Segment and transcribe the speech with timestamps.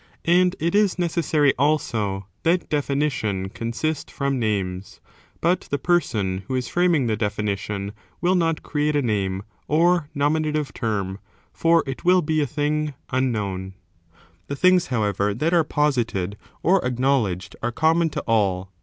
[0.25, 4.99] And it is necessary, also, that definition consist from names;
[5.41, 10.73] but the person who is framing the definition will not create a name or nominative
[10.73, 11.19] term,
[11.53, 13.75] for it will be a thing unknown.
[14.47, 18.71] The things, however, that are posited or acknowledged are common to all.